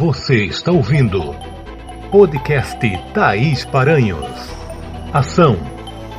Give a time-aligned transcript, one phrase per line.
[0.00, 1.20] Você está ouvindo
[2.10, 2.80] podcast
[3.12, 4.24] Thaís Paranhos.
[5.12, 5.58] Ação,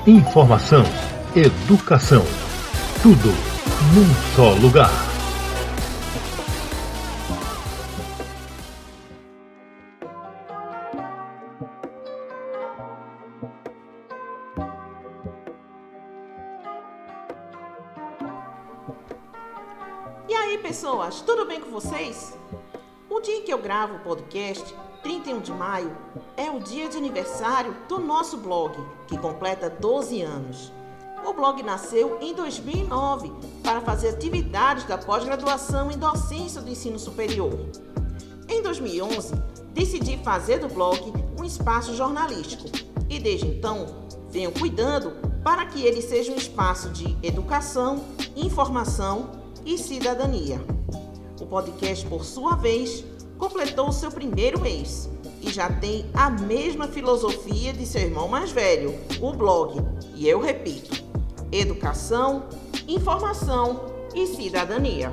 [0.06, 0.84] informação,
[1.36, 2.23] educação.
[3.02, 3.29] Tudo
[3.96, 4.91] num só lugar.
[20.29, 22.39] E aí, pessoas, tudo bem com vocês?
[23.12, 25.92] O dia em que eu gravo o podcast, 31 de maio,
[26.38, 28.74] é o dia de aniversário do nosso blog,
[29.06, 30.71] que completa 12 anos.
[31.25, 33.30] O blog nasceu em 2009
[33.61, 37.52] para fazer atividades da pós-graduação em docência do ensino superior.
[38.47, 39.36] Em 2011,
[39.73, 42.64] decidi fazer do blog um espaço jornalístico
[43.09, 43.88] e desde então
[44.30, 45.12] venho cuidando
[45.44, 48.06] para que ele seja um espaço de educação,
[48.38, 49.31] informação
[49.66, 50.62] e cidadania.
[51.52, 53.03] O podcast, por sua vez,
[53.38, 55.09] completou seu primeiro mês
[55.42, 59.78] e já tem a mesma filosofia de seu irmão mais velho, o blog.
[60.16, 61.03] E eu repito:
[61.52, 62.45] educação,
[62.88, 63.81] informação
[64.16, 65.11] e cidadania.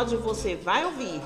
[0.00, 1.20] Episódio você vai ouvir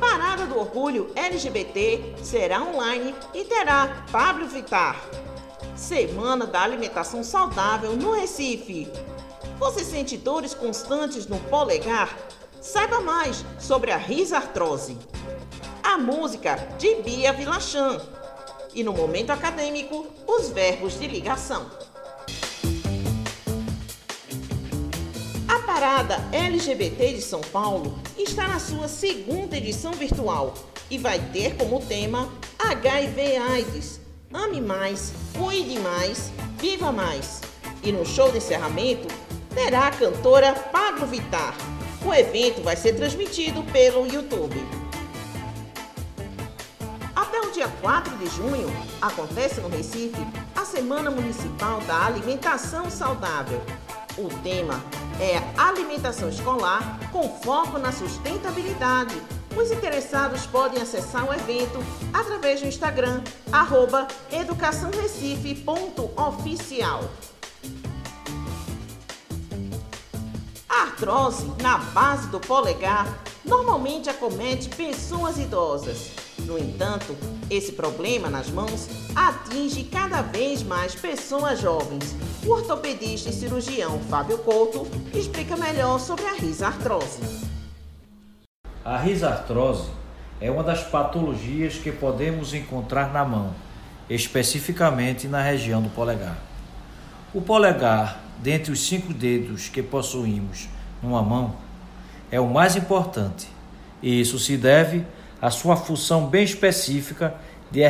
[0.00, 4.96] Parada do Orgulho LGBT será online e terá Pablo Vittar.
[5.76, 8.90] Semana da Alimentação Saudável no Recife.
[9.58, 12.16] Você sente dores constantes no polegar?
[12.62, 14.96] Saiba mais sobre a risartrose.
[15.82, 18.00] A música de Bia Vilachan.
[18.72, 21.66] E no momento acadêmico, os verbos de ligação.
[25.78, 30.52] Parada LGBT de São Paulo está na sua segunda edição virtual
[30.90, 32.28] e vai ter como tema
[32.58, 34.00] HIV/AIDS.
[34.34, 37.42] Ame mais, cuide mais, viva mais.
[37.80, 39.06] E no show de encerramento
[39.54, 41.54] terá a cantora Pablo Vittar.
[42.04, 44.60] O evento vai ser transmitido pelo YouTube.
[47.14, 48.68] Até o dia 4 de junho
[49.00, 53.62] acontece no Recife a Semana Municipal da Alimentação Saudável.
[54.18, 54.82] O tema
[55.20, 59.20] é alimentação escolar com foco na sustentabilidade.
[59.56, 63.20] Os interessados podem acessar o evento através do Instagram,
[63.50, 67.10] arroba educaçãorecife.oficial.
[70.68, 76.12] A artrose na base do polegar normalmente acomete pessoas idosas.
[76.40, 77.16] No entanto,
[77.50, 78.86] esse problema nas mãos
[79.16, 82.14] atinge cada vez mais pessoas jovens.
[82.48, 87.20] O ortopedista e cirurgião Fábio Couto explica melhor sobre a risartrose.
[88.82, 89.90] A risartrose
[90.40, 93.52] é uma das patologias que podemos encontrar na mão,
[94.08, 96.38] especificamente na região do polegar.
[97.34, 100.70] O polegar, dentre os cinco dedos que possuímos
[101.02, 101.54] numa mão,
[102.30, 103.46] é o mais importante,
[104.02, 105.04] e isso se deve
[105.38, 107.34] à sua função bem específica
[107.70, 107.82] de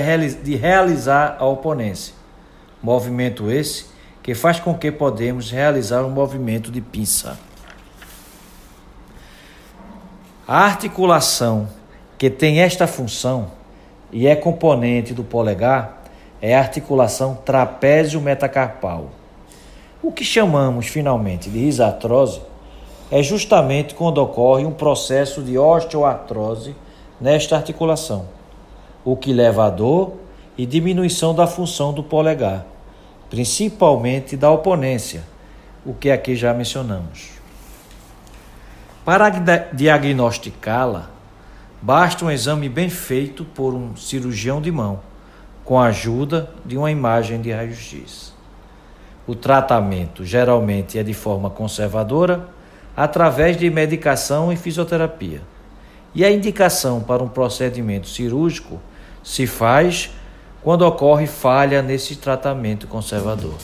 [0.57, 2.13] realizar a oponência.
[2.83, 7.39] Movimento esse que faz com que podemos realizar um movimento de pinça.
[10.47, 11.69] A articulação
[12.17, 13.51] que tem esta função
[14.11, 16.03] e é componente do polegar
[16.41, 19.11] é a articulação trapézio metacarpal.
[20.03, 22.41] O que chamamos finalmente de risartrose
[23.11, 26.75] é justamente quando ocorre um processo de osteoartrose
[27.21, 28.27] nesta articulação,
[29.05, 30.13] o que leva a dor
[30.57, 32.65] e diminuição da função do polegar,
[33.31, 35.23] principalmente da oponência,
[35.85, 37.31] o que aqui já mencionamos.
[39.05, 39.31] Para
[39.73, 41.11] diagnosticá-la,
[41.81, 45.01] basta um exame bem feito por um cirurgião de mão,
[45.65, 48.35] com a ajuda de uma imagem de raio-x.
[49.27, 52.49] O tratamento geralmente é de forma conservadora,
[52.97, 55.41] através de medicação e fisioterapia.
[56.15, 58.81] E a indicação para um procedimento cirúrgico
[59.23, 60.11] se faz
[60.63, 63.55] quando ocorre falha nesse tratamento conservador.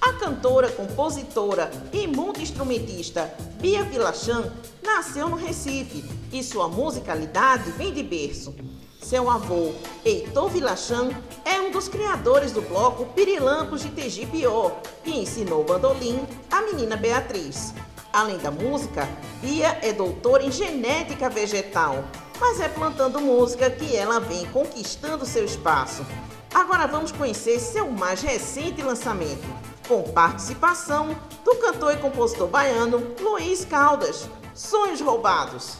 [0.00, 4.52] A cantora, compositora e multi-instrumentista Bia Vilachan
[4.82, 8.54] nasceu no Recife e sua musicalidade vem de berço.
[9.02, 9.72] Seu avô,
[10.04, 11.10] Heitor Vilachan,
[11.44, 14.72] é um dos criadores do bloco Pirilampos de Tegipió
[15.04, 16.20] e ensinou bandolim
[16.50, 17.72] à menina Beatriz.
[18.12, 19.08] Além da música,
[19.40, 22.02] Bia é doutora em genética vegetal,
[22.40, 26.04] mas é plantando música que ela vem conquistando seu espaço.
[26.54, 29.46] Agora vamos conhecer seu mais recente lançamento.
[29.86, 34.28] com participação do cantor e compositor baiano Luiz Caldas.
[34.52, 35.76] Sonhos Roubados.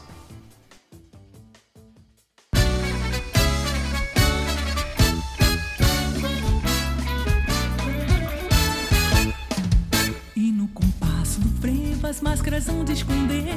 [10.37, 13.57] E no compasso do frevo as máscaras hão de esconder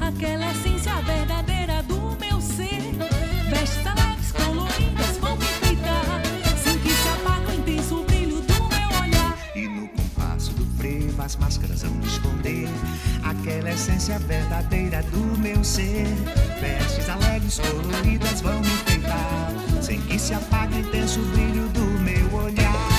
[0.00, 1.47] aquela essência verdadeira
[14.18, 16.06] verdadeira do meu ser
[16.60, 22.34] Vestes alegres, coloridas vão me enfeitar Sem que se apague o intenso brilho do meu
[22.34, 22.98] olhar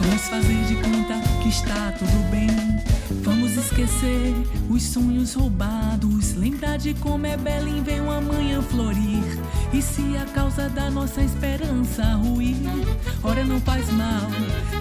[0.00, 2.48] Vamos fazer de conta que está tudo bem.
[3.22, 4.34] Vamos esquecer
[4.70, 6.34] os sonhos roubados.
[6.34, 9.22] Lembrar de como é Belém vem uma manhã florir.
[9.72, 12.56] E se a causa da nossa esperança ruir,
[13.22, 14.30] ora não faz mal.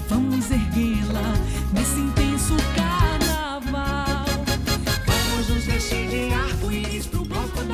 [0.08, 1.34] Vamos erguê-la
[1.74, 2.83] nesse intenso carnaval.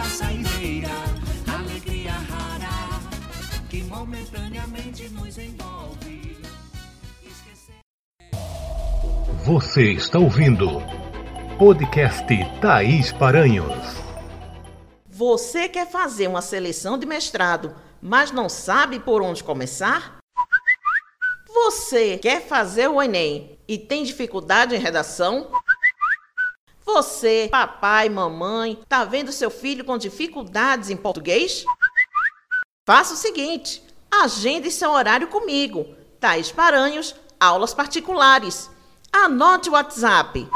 [0.09, 0.89] Saideira
[1.47, 2.99] Alegria rara
[3.69, 6.37] que momentaneamente nos envolve
[7.23, 7.79] Esquecer
[9.45, 10.81] Você está ouvindo
[11.57, 12.25] podcast
[12.61, 13.97] Thaís Paranhos.
[15.07, 20.19] Você quer fazer uma seleção de mestrado, mas não sabe por onde começar?
[21.53, 25.51] Você quer fazer o Enem e tem dificuldade em redação?
[26.93, 31.63] Você, papai, mamãe, tá vendo seu filho com dificuldades em português?
[32.83, 35.85] Faça o seguinte: agende seu horário comigo.
[36.19, 38.71] Thaís Paranhos, aulas particulares.
[39.13, 40.49] Anote o WhatsApp.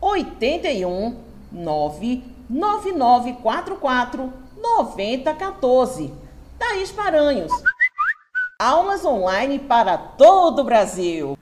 [0.00, 1.22] 81
[1.52, 6.12] 99944 9014.
[6.58, 7.52] Thaís Paranhos.
[8.60, 11.33] Aulas online para todo o Brasil.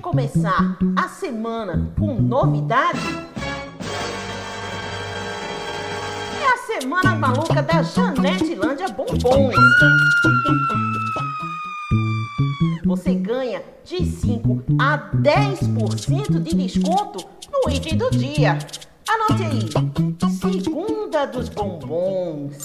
[0.00, 2.98] Começar a semana com novidade?
[6.40, 9.54] É a Semana Maluca da Janete Lândia Bombons.
[12.86, 18.58] Você ganha de 5 a 10% de desconto no item do dia.
[19.06, 22.56] Anote aí: segunda dos bombons,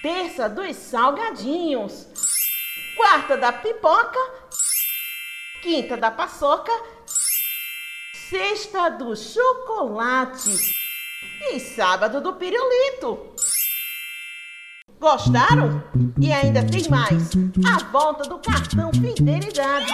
[0.00, 2.06] terça dos salgadinhos,
[2.96, 4.39] quarta da pipoca,
[5.62, 6.72] quinta da paçoca,
[8.14, 10.50] sexta do chocolate
[11.52, 13.34] e sábado do pirulito.
[14.98, 15.82] Gostaram?
[16.20, 17.30] E ainda tem mais:
[17.66, 19.92] a volta do cartão Fidelidade.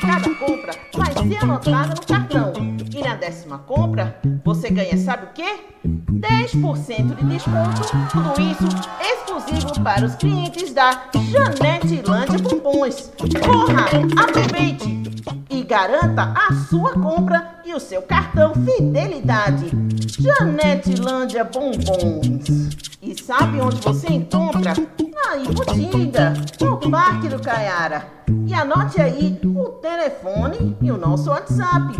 [0.00, 2.52] Cada compra vai ser anotada no cartão.
[2.94, 5.60] E na décima compra, você ganha, sabe o quê?
[5.84, 7.82] 10% de desconto.
[8.10, 13.12] Tudo isso exclusivo para os clientes da Janete Lândia Bombons.
[13.44, 13.86] Corra,
[14.22, 15.02] aproveite
[15.50, 19.70] e garanta a sua compra e o seu cartão Fidelidade.
[20.18, 22.76] Janete Lândia Bombons.
[23.00, 24.74] E sabe onde você encontra?
[24.74, 28.06] Na Iputinga, no Parque do Caiara.
[28.46, 31.94] E anote aí o telefone e o nosso WhatsApp.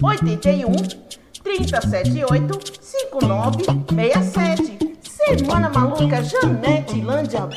[0.00, 0.72] 81
[1.42, 4.73] 378 5967.
[5.26, 7.48] Semana Maluca Janete Lândia.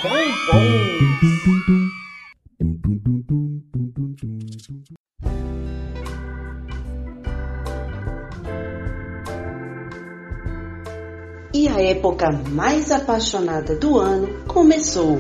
[11.53, 15.19] E a época mais apaixonada do ano começou.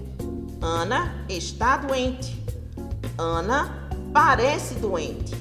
[0.61, 2.43] Ana está doente.
[3.17, 5.35] Ana parece doente.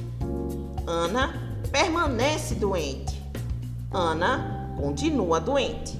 [0.85, 3.19] Ana permanece doente.
[3.91, 5.99] Ana continua doente.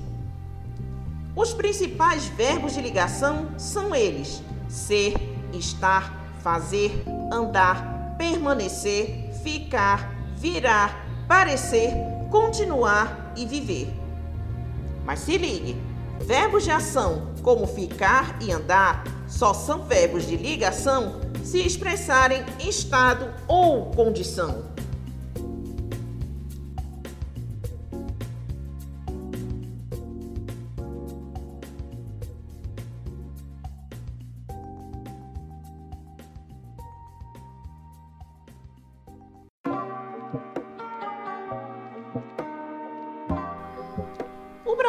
[1.35, 5.13] Os principais verbos de ligação são eles: ser,
[5.53, 11.93] estar, fazer, andar, permanecer, ficar, virar, parecer,
[12.29, 13.87] continuar e viver.
[15.05, 15.77] Mas se ligue,
[16.19, 23.33] verbos de ação como ficar e andar só são verbos de ligação se expressarem estado
[23.47, 24.65] ou condição.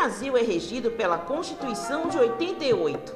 [0.00, 3.14] Brasil é regido pela Constituição de 88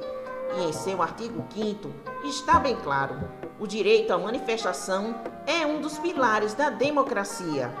[0.55, 1.89] e, em seu artigo 5,
[2.25, 3.27] está bem claro:
[3.59, 5.15] o direito à manifestação
[5.47, 7.73] é um dos pilares da democracia.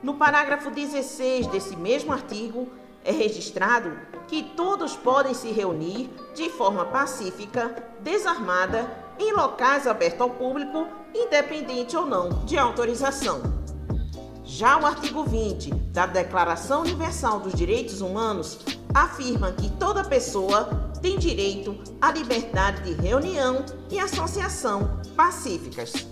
[0.00, 2.68] No parágrafo 16 desse mesmo artigo,
[3.04, 3.98] é registrado
[4.28, 8.88] que todos podem se reunir de forma pacífica, desarmada,
[9.18, 13.55] em locais abertos ao público, independente ou não de autorização.
[14.46, 18.60] Já o artigo 20 da Declaração Universal dos Direitos Humanos
[18.94, 26.06] afirma que toda pessoa tem direito à liberdade de reunião e associação pacíficas.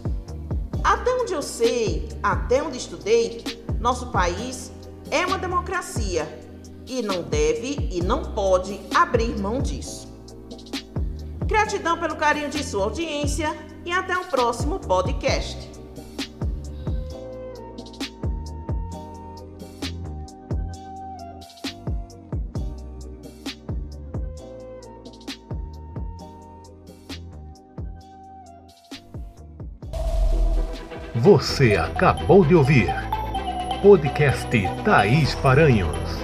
[0.82, 4.72] Até onde eu sei, até onde estudei, nosso país
[5.12, 6.26] é uma democracia
[6.88, 10.12] e não deve e não pode abrir mão disso.
[11.46, 15.73] Gratidão pelo carinho de sua audiência e até o próximo podcast.
[31.24, 32.92] Você acabou de ouvir
[33.80, 34.46] podcast
[34.84, 36.23] Thaís Paranhos.